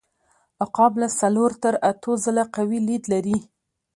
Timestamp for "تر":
1.63-1.73